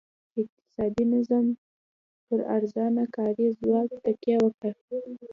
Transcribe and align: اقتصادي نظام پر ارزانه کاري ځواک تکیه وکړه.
اقتصادي 0.41 1.03
نظام 1.15 1.47
پر 2.27 2.39
ارزانه 2.55 3.03
کاري 3.15 3.47
ځواک 3.59 3.89
تکیه 4.03 4.37
وکړه. 4.41 4.71